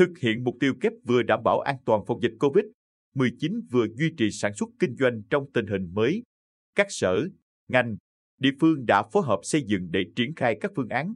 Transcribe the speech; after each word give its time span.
Thực 0.00 0.18
hiện 0.18 0.44
mục 0.44 0.56
tiêu 0.60 0.74
kép 0.80 0.92
vừa 1.04 1.22
đảm 1.22 1.42
bảo 1.44 1.60
an 1.60 1.76
toàn 1.84 2.04
phòng 2.06 2.20
dịch 2.22 2.32
COVID-19 2.38 3.60
vừa 3.70 3.86
duy 3.94 4.14
trì 4.16 4.30
sản 4.30 4.54
xuất 4.54 4.68
kinh 4.78 4.96
doanh 4.96 5.22
trong 5.30 5.52
tình 5.54 5.66
hình 5.66 5.94
mới. 5.94 6.22
Các 6.74 6.86
sở, 6.90 7.28
ngành, 7.68 7.96
địa 8.38 8.50
phương 8.60 8.86
đã 8.86 9.02
phối 9.12 9.22
hợp 9.26 9.38
xây 9.42 9.62
dựng 9.66 9.88
để 9.90 10.00
triển 10.16 10.34
khai 10.34 10.58
các 10.60 10.72
phương 10.76 10.88
án, 10.88 11.14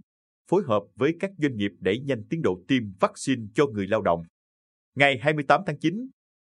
phối 0.50 0.62
hợp 0.66 0.82
với 0.94 1.16
các 1.20 1.30
doanh 1.38 1.56
nghiệp 1.56 1.70
đẩy 1.80 2.00
nhanh 2.00 2.24
tiến 2.30 2.42
độ 2.42 2.62
tiêm 2.68 2.82
vaccine 3.00 3.42
cho 3.54 3.66
người 3.66 3.86
lao 3.86 4.02
động. 4.02 4.22
Ngày 4.94 5.18
28 5.18 5.60
tháng 5.66 5.78
9, 5.78 6.08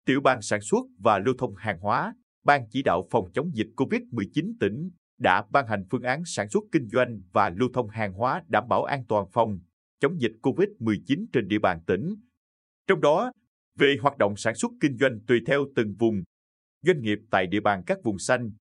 Tiểu 0.06 0.21
ban 0.21 0.42
Sản 0.42 0.61
xuất 0.61 0.86
và 1.00 1.20
Lưu 1.20 1.36
thông 1.38 1.56
hàng 1.56 1.80
hóa, 1.80 2.14
Ban 2.43 2.61
chỉ 2.70 2.84
đạo 2.84 3.07
phòng 3.11 3.32
chống 3.34 3.52
dịch 3.54 3.70
COVID-19 3.75 4.54
tỉnh 4.60 4.89
đã 5.20 5.43
ban 5.52 5.68
hành 5.68 5.84
phương 5.92 6.04
án 6.04 6.21
sản 6.25 6.50
xuất 6.50 6.64
kinh 6.71 6.88
doanh 6.88 7.21
và 7.32 7.50
lưu 7.50 7.70
thông 7.74 7.89
hàng 7.89 8.14
hóa 8.14 8.43
đảm 8.48 8.68
bảo 8.68 8.84
an 8.84 9.06
toàn 9.07 9.25
phòng 9.32 9.60
chống 10.00 10.21
dịch 10.21 10.32
COVID-19 10.42 11.26
trên 11.34 11.48
địa 11.48 11.60
bàn 11.60 11.80
tỉnh. 11.88 12.16
Trong 12.88 13.02
đó, 13.02 13.32
về 13.78 13.98
hoạt 14.02 14.18
động 14.18 14.34
sản 14.38 14.56
xuất 14.56 14.71
kinh 14.82 14.98
doanh 14.98 15.20
tùy 15.28 15.40
theo 15.48 15.66
từng 15.76 15.96
vùng, 16.00 16.24
doanh 16.82 17.02
nghiệp 17.02 17.18
tại 17.32 17.48
địa 17.48 17.60
bàn 17.60 17.84
các 17.86 17.98
vùng 18.04 18.20
xanh, 18.20 18.52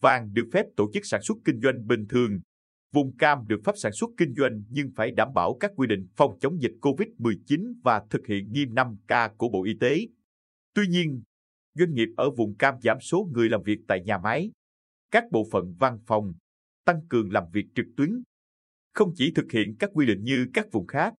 vàng 0.00 0.32
được 0.32 0.48
phép 0.52 0.66
tổ 0.76 0.90
chức 0.92 1.02
sản 1.06 1.22
xuất 1.22 1.36
kinh 1.44 1.60
doanh 1.60 1.86
bình 1.86 2.06
thường, 2.08 2.40
vùng 2.92 3.16
cam 3.16 3.46
được 3.46 3.60
phép 3.64 3.72
sản 3.76 3.92
xuất 3.92 4.10
kinh 4.16 4.34
doanh 4.34 4.62
nhưng 4.68 4.90
phải 4.96 5.10
đảm 5.10 5.28
bảo 5.34 5.56
các 5.60 5.70
quy 5.76 5.86
định 5.86 6.06
phòng 6.16 6.38
chống 6.40 6.60
dịch 6.60 6.72
COVID-19 6.80 7.72
và 7.84 8.02
thực 8.10 8.26
hiện 8.26 8.52
nghiêm 8.52 8.68
5K 8.68 9.36
của 9.36 9.48
Bộ 9.48 9.64
Y 9.64 9.72
tế. 9.80 9.98
Tuy 10.74 10.86
nhiên, 10.86 11.22
doanh 11.74 11.94
nghiệp 11.94 12.08
ở 12.16 12.30
vùng 12.30 12.56
cam 12.56 12.74
giảm 12.82 13.00
số 13.00 13.28
người 13.32 13.48
làm 13.48 13.62
việc 13.62 13.78
tại 13.88 14.02
nhà 14.04 14.18
máy, 14.18 14.50
các 15.10 15.24
bộ 15.30 15.46
phận 15.52 15.74
văn 15.78 15.98
phòng, 16.06 16.32
tăng 16.84 17.00
cường 17.08 17.32
làm 17.32 17.44
việc 17.52 17.66
trực 17.74 17.86
tuyến. 17.96 18.22
Không 18.94 19.12
chỉ 19.14 19.32
thực 19.34 19.52
hiện 19.52 19.76
các 19.78 19.90
quy 19.92 20.06
định 20.06 20.22
như 20.22 20.46
các 20.54 20.66
vùng 20.72 20.86
khác, 20.86 21.14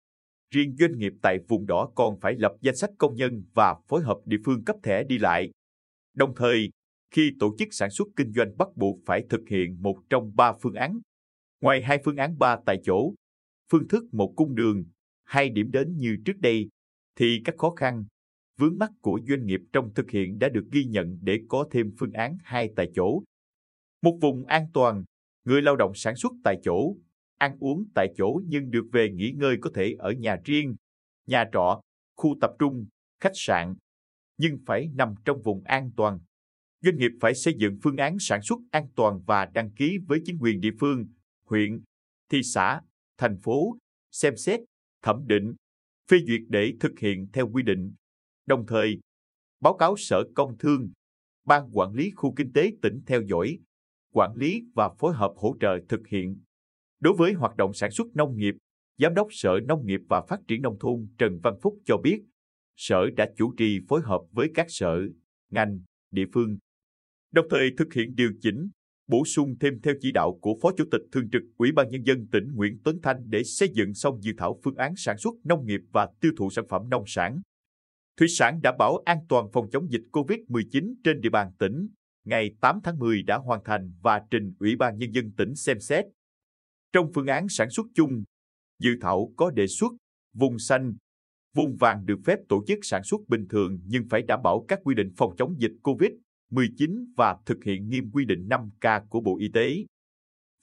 riêng 0.54 0.76
doanh 0.80 0.98
nghiệp 0.98 1.14
tại 1.22 1.38
vùng 1.48 1.66
đỏ 1.66 1.92
còn 1.96 2.20
phải 2.20 2.36
lập 2.38 2.52
danh 2.62 2.76
sách 2.76 2.90
công 2.98 3.16
nhân 3.16 3.44
và 3.54 3.76
phối 3.88 4.02
hợp 4.02 4.18
địa 4.26 4.38
phương 4.46 4.64
cấp 4.64 4.76
thẻ 4.84 5.04
đi 5.04 5.18
lại. 5.18 5.52
Đồng 6.14 6.36
thời, 6.36 6.70
khi 7.12 7.32
tổ 7.40 7.56
chức 7.60 7.68
sản 7.72 7.90
xuất 7.90 8.08
kinh 8.16 8.32
doanh 8.34 8.58
bắt 8.58 8.68
buộc 8.76 9.00
phải 9.06 9.24
thực 9.30 9.42
hiện 9.50 9.82
một 9.82 9.98
trong 10.10 10.36
ba 10.36 10.54
phương 10.62 10.74
án. 10.74 11.00
Ngoài 11.62 11.82
hai 11.82 12.00
phương 12.06 12.18
án 12.18 12.38
ba 12.38 12.58
tại 12.66 12.78
chỗ, 12.84 13.14
phương 13.72 13.88
thức 13.88 14.04
một 14.12 14.34
cung 14.36 14.56
đường, 14.56 14.84
hai 15.24 15.50
điểm 15.50 15.72
đến 15.72 15.98
như 15.98 16.18
trước 16.26 16.38
đây, 16.40 16.68
thì 17.16 17.42
các 17.46 17.56
khó 17.58 17.70
khăn, 17.70 18.06
vướng 18.58 18.78
mắt 18.78 18.92
của 19.02 19.20
doanh 19.28 19.46
nghiệp 19.46 19.60
trong 19.74 19.94
thực 19.94 20.12
hiện 20.12 20.40
đã 20.40 20.50
được 20.50 20.66
ghi 20.72 20.86
nhận 20.86 21.20
để 21.22 21.40
có 21.50 21.68
thêm 21.72 21.92
phương 22.00 22.12
án 22.12 22.38
hai 22.44 22.70
tại 22.76 22.92
chỗ. 22.96 23.24
Một 24.02 24.18
vùng 24.22 24.46
an 24.46 24.66
toàn, 24.74 25.04
người 25.46 25.62
lao 25.62 25.76
động 25.76 25.92
sản 25.96 26.16
xuất 26.16 26.32
tại 26.44 26.60
chỗ, 26.64 26.96
ăn 27.42 27.58
uống 27.60 27.86
tại 27.96 28.14
chỗ 28.18 28.42
nhưng 28.48 28.72
được 28.72 28.86
về 28.92 29.10
nghỉ 29.12 29.32
ngơi 29.32 29.58
có 29.62 29.70
thể 29.76 29.96
ở 30.00 30.12
nhà 30.12 30.38
riêng, 30.46 30.76
nhà 31.28 31.46
trọ, 31.54 31.82
khu 32.16 32.36
tập 32.42 32.52
trung, 32.60 32.86
khách 33.20 33.32
sạn, 33.34 33.76
nhưng 34.38 34.58
phải 34.66 34.90
nằm 34.94 35.16
trong 35.26 35.42
vùng 35.42 35.64
an 35.64 35.92
toàn. 35.98 36.20
Doanh 36.82 36.98
nghiệp 36.98 37.12
phải 37.22 37.36
xây 37.36 37.54
dựng 37.58 37.78
phương 37.84 37.98
án 37.98 38.18
sản 38.20 38.42
xuất 38.42 38.60
an 38.72 38.88
toàn 38.96 39.22
và 39.28 39.46
đăng 39.46 39.72
ký 39.72 39.98
với 40.08 40.22
chính 40.26 40.38
quyền 40.42 40.60
địa 40.60 40.72
phương, 40.80 41.06
huyện, 41.46 41.82
thị 42.30 42.44
xã, 42.44 42.82
thành 43.18 43.38
phố, 43.38 43.78
xem 44.12 44.38
xét, 44.38 44.60
thẩm 45.02 45.28
định, 45.28 45.56
phê 46.10 46.18
duyệt 46.28 46.42
để 46.50 46.74
thực 46.80 47.00
hiện 47.00 47.28
theo 47.34 47.50
quy 47.50 47.64
định. 47.64 47.94
Đồng 48.46 48.66
thời, 48.66 49.00
báo 49.60 49.78
cáo 49.78 49.96
Sở 49.98 50.24
Công 50.36 50.58
Thương, 50.58 50.92
Ban 51.46 51.70
Quản 51.74 51.94
lý 51.94 52.12
Khu 52.16 52.34
Kinh 52.36 52.54
tế 52.54 52.72
tỉnh 52.82 53.02
theo 53.06 53.22
dõi, 53.22 53.60
quản 54.14 54.36
lý 54.36 54.64
và 54.74 54.90
phối 55.00 55.14
hợp 55.14 55.32
hỗ 55.36 55.56
trợ 55.60 55.80
thực 55.90 56.08
hiện. 56.08 56.42
Đối 57.02 57.14
với 57.18 57.34
hoạt 57.34 57.58
động 57.58 57.74
sản 57.74 57.92
xuất 57.92 58.08
nông 58.16 58.38
nghiệp, 58.38 58.56
Giám 58.98 59.14
đốc 59.14 59.28
Sở 59.32 59.60
Nông 59.68 59.86
nghiệp 59.86 60.02
và 60.10 60.22
Phát 60.30 60.40
triển 60.48 60.62
Nông 60.62 60.80
thôn 60.80 61.08
Trần 61.18 61.40
Văn 61.44 61.54
Phúc 61.62 61.78
cho 61.86 61.98
biết, 61.98 62.24
Sở 62.76 63.10
đã 63.18 63.30
chủ 63.38 63.54
trì 63.58 63.80
phối 63.90 64.02
hợp 64.02 64.22
với 64.32 64.52
các 64.54 64.66
sở, 64.70 65.02
ngành, 65.52 65.80
địa 66.12 66.26
phương, 66.34 66.58
đồng 67.32 67.46
thời 67.50 67.70
thực 67.78 67.94
hiện 67.94 68.16
điều 68.16 68.32
chỉnh, 68.42 68.70
bổ 69.08 69.26
sung 69.26 69.56
thêm 69.60 69.82
theo 69.84 69.94
chỉ 70.00 70.12
đạo 70.12 70.40
của 70.42 70.58
Phó 70.62 70.72
Chủ 70.78 70.84
tịch 70.92 71.02
Thường 71.12 71.30
trực 71.30 71.42
Ủy 71.58 71.72
ban 71.72 71.90
Nhân 71.90 72.04
dân 72.06 72.28
tỉnh 72.32 72.44
Nguyễn 72.54 72.78
Tuấn 72.84 73.00
Thanh 73.04 73.18
để 73.26 73.44
xây 73.44 73.70
dựng 73.74 73.94
xong 73.94 74.22
dự 74.22 74.32
thảo 74.38 74.60
phương 74.64 74.76
án 74.76 74.94
sản 74.96 75.18
xuất 75.18 75.34
nông 75.44 75.66
nghiệp 75.66 75.82
và 75.92 76.08
tiêu 76.22 76.32
thụ 76.38 76.50
sản 76.50 76.66
phẩm 76.70 76.90
nông 76.90 77.04
sản. 77.08 77.42
Thủy 78.18 78.28
sản 78.28 78.60
đảm 78.64 78.76
bảo 78.80 78.98
an 79.06 79.18
toàn 79.30 79.48
phòng 79.54 79.70
chống 79.72 79.92
dịch 79.92 80.04
COVID-19 80.12 80.94
trên 81.04 81.22
địa 81.22 81.30
bàn 81.30 81.52
tỉnh, 81.60 81.88
ngày 82.26 82.56
8 82.62 82.80
tháng 82.84 83.00
10 83.00 83.24
đã 83.24 83.38
hoàn 83.38 83.64
thành 83.64 83.94
và 84.02 84.22
trình 84.32 84.54
Ủy 84.60 84.76
ban 84.76 84.98
Nhân 84.98 85.12
dân 85.12 85.32
tỉnh 85.38 85.56
xem 85.56 85.80
xét. 85.80 86.06
Trong 86.94 87.12
phương 87.16 87.28
án 87.28 87.50
sản 87.50 87.70
xuất 87.70 87.86
chung, 87.96 88.24
dự 88.80 88.92
thảo 89.02 89.34
có 89.38 89.52
đề 89.52 89.68
xuất 89.68 89.92
vùng 90.34 90.60
xanh, 90.60 90.94
vùng 91.56 91.76
vàng 91.76 92.06
được 92.06 92.20
phép 92.26 92.40
tổ 92.50 92.64
chức 92.68 92.80
sản 92.82 93.04
xuất 93.04 93.22
bình 93.28 93.48
thường 93.50 93.80
nhưng 93.86 94.04
phải 94.10 94.22
đảm 94.22 94.40
bảo 94.44 94.66
các 94.68 94.80
quy 94.84 94.96
định 94.96 95.12
phòng 95.18 95.36
chống 95.38 95.56
dịch 95.60 95.72
COVID-19 95.84 97.06
và 97.18 97.38
thực 97.46 97.64
hiện 97.64 97.90
nghiêm 97.90 98.12
quy 98.14 98.26
định 98.26 98.48
5K 98.50 99.08
của 99.08 99.22
Bộ 99.22 99.38
Y 99.40 99.50
tế. 99.54 99.76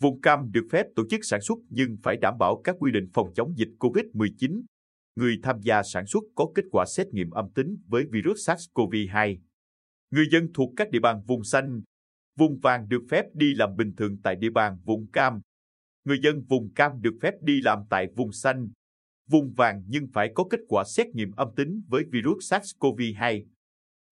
Vùng 0.02 0.20
cam 0.20 0.50
được 0.50 0.66
phép 0.70 0.86
tổ 0.96 1.02
chức 1.10 1.20
sản 1.22 1.40
xuất 1.40 1.58
nhưng 1.68 1.96
phải 2.02 2.16
đảm 2.16 2.34
bảo 2.38 2.60
các 2.64 2.76
quy 2.78 2.92
định 2.92 3.08
phòng 3.14 3.32
chống 3.34 3.54
dịch 3.56 3.68
COVID-19. 3.78 4.62
Người 5.16 5.38
tham 5.42 5.56
gia 5.62 5.82
sản 5.82 6.06
xuất 6.06 6.24
có 6.34 6.46
kết 6.54 6.64
quả 6.70 6.84
xét 6.96 7.06
nghiệm 7.12 7.30
âm 7.30 7.50
tính 7.54 7.76
với 7.86 8.04
virus 8.12 8.50
SARS-CoV-2. 8.50 9.38
Người 10.10 10.26
dân 10.30 10.48
thuộc 10.54 10.72
các 10.76 10.90
địa 10.90 11.00
bàn 11.00 11.22
vùng 11.26 11.44
xanh, 11.44 11.80
vùng 12.38 12.58
vàng 12.58 12.88
được 12.88 13.02
phép 13.10 13.24
đi 13.34 13.54
làm 13.54 13.76
bình 13.76 13.92
thường 13.96 14.16
tại 14.22 14.36
địa 14.36 14.50
bàn 14.50 14.78
vùng 14.84 15.10
cam. 15.10 15.40
Người 16.08 16.18
dân 16.22 16.42
vùng 16.48 16.72
cam 16.74 16.92
được 17.00 17.14
phép 17.22 17.34
đi 17.40 17.60
làm 17.60 17.78
tại 17.90 18.06
vùng 18.16 18.32
xanh, 18.32 18.68
vùng 19.30 19.52
vàng 19.52 19.82
nhưng 19.88 20.06
phải 20.12 20.32
có 20.34 20.44
kết 20.50 20.60
quả 20.68 20.84
xét 20.84 21.06
nghiệm 21.08 21.32
âm 21.32 21.48
tính 21.56 21.82
với 21.88 22.04
virus 22.12 22.52
SARS-CoV-2. 22.52 23.44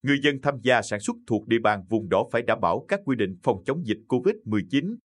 Người 0.02 0.18
dân 0.22 0.40
tham 0.42 0.54
gia 0.62 0.82
sản 0.82 1.00
xuất 1.00 1.16
thuộc 1.26 1.46
địa 1.46 1.58
bàn 1.62 1.84
vùng 1.88 2.08
đỏ 2.08 2.28
phải 2.32 2.42
đảm 2.42 2.60
bảo 2.60 2.84
các 2.88 3.00
quy 3.04 3.16
định 3.16 3.36
phòng 3.42 3.62
chống 3.66 3.86
dịch 3.86 3.98
COVID-19, 4.08 4.96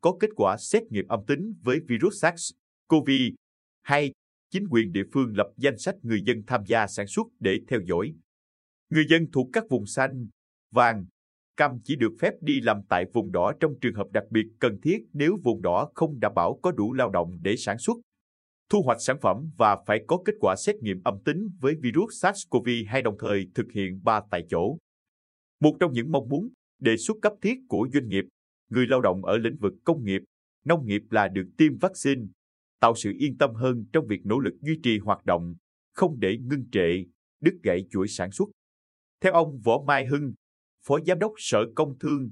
có 0.00 0.16
kết 0.20 0.30
quả 0.36 0.56
xét 0.56 0.82
nghiệm 0.90 1.08
âm 1.08 1.20
tính 1.26 1.54
với 1.62 1.80
virus 1.88 2.24
SARS-CoV-2. 2.24 4.12
Chính 4.50 4.68
quyền 4.70 4.92
địa 4.92 5.04
phương 5.12 5.36
lập 5.36 5.46
danh 5.56 5.78
sách 5.78 5.94
người 6.02 6.22
dân 6.26 6.42
tham 6.46 6.60
gia 6.66 6.86
sản 6.86 7.06
xuất 7.06 7.26
để 7.40 7.60
theo 7.68 7.80
dõi. 7.80 8.14
Người 8.90 9.04
dân 9.08 9.26
thuộc 9.32 9.48
các 9.52 9.64
vùng 9.70 9.86
xanh, 9.86 10.26
vàng, 10.70 11.06
cam 11.58 11.78
chỉ 11.84 11.96
được 11.96 12.12
phép 12.20 12.34
đi 12.40 12.60
làm 12.60 12.82
tại 12.88 13.04
vùng 13.12 13.32
đỏ 13.32 13.52
trong 13.60 13.72
trường 13.80 13.94
hợp 13.94 14.06
đặc 14.12 14.24
biệt 14.30 14.46
cần 14.60 14.80
thiết 14.82 14.98
nếu 15.12 15.38
vùng 15.44 15.62
đỏ 15.62 15.90
không 15.94 16.20
đảm 16.20 16.32
bảo 16.34 16.58
có 16.62 16.72
đủ 16.72 16.92
lao 16.92 17.10
động 17.10 17.38
để 17.42 17.56
sản 17.56 17.78
xuất, 17.78 17.96
thu 18.70 18.82
hoạch 18.82 19.00
sản 19.00 19.16
phẩm 19.22 19.50
và 19.56 19.76
phải 19.86 20.04
có 20.08 20.18
kết 20.24 20.32
quả 20.40 20.54
xét 20.56 20.76
nghiệm 20.76 21.02
âm 21.04 21.14
tính 21.24 21.48
với 21.60 21.74
virus 21.82 22.24
SARS-CoV-2 22.24 23.02
đồng 23.02 23.16
thời 23.18 23.46
thực 23.54 23.66
hiện 23.74 24.00
ba 24.04 24.20
tại 24.30 24.46
chỗ. 24.48 24.78
Một 25.60 25.76
trong 25.80 25.92
những 25.92 26.12
mong 26.12 26.28
muốn, 26.28 26.48
đề 26.80 26.96
xuất 26.96 27.16
cấp 27.22 27.32
thiết 27.42 27.58
của 27.68 27.88
doanh 27.92 28.08
nghiệp, 28.08 28.24
người 28.70 28.86
lao 28.86 29.00
động 29.00 29.24
ở 29.24 29.38
lĩnh 29.38 29.56
vực 29.56 29.72
công 29.84 30.04
nghiệp, 30.04 30.22
nông 30.64 30.86
nghiệp 30.86 31.02
là 31.10 31.28
được 31.28 31.48
tiêm 31.58 31.78
vaccine, 31.78 32.22
tạo 32.80 32.94
sự 32.96 33.12
yên 33.18 33.38
tâm 33.38 33.54
hơn 33.54 33.84
trong 33.92 34.06
việc 34.06 34.20
nỗ 34.24 34.38
lực 34.38 34.54
duy 34.60 34.80
trì 34.82 34.98
hoạt 34.98 35.24
động, 35.24 35.54
không 35.94 36.20
để 36.20 36.38
ngưng 36.38 36.70
trệ, 36.72 37.04
đứt 37.40 37.54
gãy 37.62 37.84
chuỗi 37.90 38.08
sản 38.08 38.30
xuất. 38.30 38.48
Theo 39.20 39.32
ông 39.32 39.60
Võ 39.64 39.82
Mai 39.86 40.06
Hưng, 40.06 40.32
Phó 40.88 40.98
Giám 41.06 41.18
đốc 41.18 41.32
Sở 41.36 41.64
Công 41.74 41.98
Thương, 41.98 42.30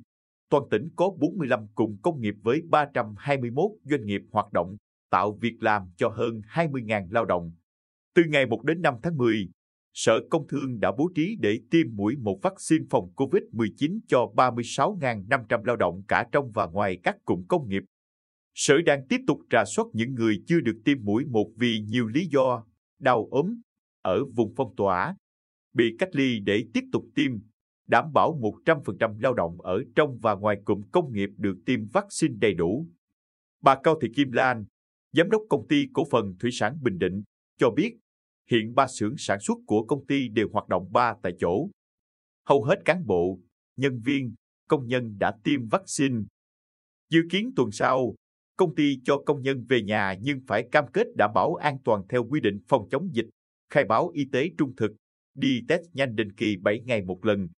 toàn 0.50 0.64
tỉnh 0.70 0.88
có 0.96 1.10
45 1.18 1.66
cụm 1.74 1.96
công 2.02 2.20
nghiệp 2.20 2.34
với 2.42 2.60
321 2.68 3.70
doanh 3.84 4.06
nghiệp 4.06 4.20
hoạt 4.32 4.52
động, 4.52 4.76
tạo 5.10 5.38
việc 5.40 5.56
làm 5.60 5.82
cho 5.96 6.08
hơn 6.08 6.40
20.000 6.48 7.06
lao 7.10 7.24
động. 7.24 7.52
Từ 8.14 8.22
ngày 8.28 8.46
1 8.46 8.64
đến 8.64 8.82
5 8.82 8.94
tháng 9.02 9.16
10, 9.16 9.48
Sở 9.94 10.20
Công 10.30 10.48
Thương 10.48 10.80
đã 10.80 10.92
bố 10.98 11.10
trí 11.14 11.36
để 11.40 11.60
tiêm 11.70 11.86
mũi 11.92 12.16
một 12.16 12.38
vaccine 12.42 12.84
phòng 12.90 13.12
COVID-19 13.16 13.98
cho 14.08 14.32
36.500 14.36 15.64
lao 15.64 15.76
động 15.76 16.02
cả 16.08 16.26
trong 16.32 16.50
và 16.50 16.66
ngoài 16.66 16.98
các 17.02 17.16
cụm 17.24 17.44
công 17.48 17.68
nghiệp. 17.68 17.82
Sở 18.54 18.74
đang 18.86 19.06
tiếp 19.08 19.20
tục 19.26 19.38
trà 19.50 19.64
soát 19.64 19.84
những 19.92 20.14
người 20.14 20.42
chưa 20.46 20.60
được 20.60 20.80
tiêm 20.84 21.04
mũi 21.04 21.24
một 21.24 21.50
vì 21.56 21.80
nhiều 21.80 22.06
lý 22.06 22.26
do, 22.26 22.64
đau 22.98 23.28
ốm, 23.30 23.60
ở 24.02 24.24
vùng 24.24 24.54
phong 24.56 24.74
tỏa, 24.76 25.16
bị 25.74 25.96
cách 25.98 26.16
ly 26.16 26.40
để 26.40 26.64
tiếp 26.74 26.84
tục 26.92 27.04
tiêm, 27.14 27.32
đảm 27.86 28.12
bảo 28.12 28.38
100% 28.64 29.20
lao 29.20 29.34
động 29.34 29.60
ở 29.60 29.82
trong 29.94 30.18
và 30.18 30.34
ngoài 30.34 30.56
cụm 30.64 30.82
công 30.92 31.12
nghiệp 31.12 31.30
được 31.36 31.56
tiêm 31.66 31.86
vaccine 31.86 32.34
đầy 32.38 32.54
đủ. 32.54 32.86
Bà 33.62 33.76
Cao 33.82 33.98
Thị 34.00 34.08
Kim 34.16 34.32
Lan, 34.32 34.64
Giám 35.12 35.30
đốc 35.30 35.42
công 35.48 35.68
ty 35.68 35.86
cổ 35.92 36.04
phần 36.10 36.36
Thủy 36.40 36.50
sản 36.52 36.78
Bình 36.82 36.98
Định, 36.98 37.22
cho 37.58 37.70
biết 37.70 37.96
hiện 38.50 38.74
ba 38.74 38.86
xưởng 38.86 39.14
sản 39.18 39.40
xuất 39.40 39.58
của 39.66 39.84
công 39.84 40.06
ty 40.06 40.28
đều 40.28 40.48
hoạt 40.52 40.68
động 40.68 40.92
ba 40.92 41.14
tại 41.22 41.32
chỗ. 41.38 41.68
Hầu 42.48 42.64
hết 42.64 42.76
cán 42.84 43.06
bộ, 43.06 43.38
nhân 43.76 44.00
viên, 44.04 44.34
công 44.68 44.86
nhân 44.86 45.18
đã 45.18 45.32
tiêm 45.44 45.68
vaccine. 45.68 46.16
Dự 47.10 47.20
kiến 47.30 47.52
tuần 47.56 47.70
sau, 47.70 48.14
công 48.56 48.74
ty 48.74 49.00
cho 49.04 49.22
công 49.26 49.42
nhân 49.42 49.64
về 49.68 49.82
nhà 49.82 50.14
nhưng 50.20 50.40
phải 50.46 50.68
cam 50.72 50.84
kết 50.92 51.06
đảm 51.16 51.30
bảo 51.34 51.54
an 51.54 51.78
toàn 51.84 52.02
theo 52.08 52.24
quy 52.24 52.40
định 52.40 52.58
phòng 52.68 52.88
chống 52.90 53.08
dịch, 53.12 53.26
khai 53.70 53.84
báo 53.84 54.08
y 54.08 54.24
tế 54.32 54.50
trung 54.58 54.76
thực, 54.76 54.92
đi 55.34 55.60
test 55.68 55.82
nhanh 55.92 56.16
định 56.16 56.32
kỳ 56.32 56.56
7 56.56 56.80
ngày 56.80 57.02
một 57.02 57.24
lần, 57.24 57.48